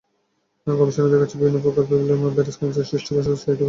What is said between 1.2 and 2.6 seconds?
গেছে বিভিন্ন প্রকার প্যাপিলোমা ভাইরাস